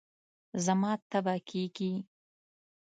[0.65, 1.91] زما تبه کېږي